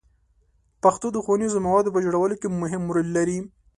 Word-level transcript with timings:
پښتو 0.83 1.07
د 1.11 1.17
ښوونیزو 1.25 1.57
موادو 1.67 1.93
په 1.95 1.99
جوړولو 2.05 2.35
کې 2.41 2.57
مهم 2.61 2.83
رول 2.95 3.07
لري. 3.17 3.37